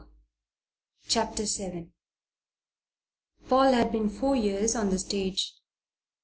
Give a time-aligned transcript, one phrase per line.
[1.07, 1.91] CHAPTER VII
[3.47, 5.53] PAUL had been four years on the stage.